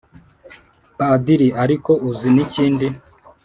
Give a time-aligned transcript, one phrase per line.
[0.97, 2.87] padiri:"ariko uzi n' ikindi??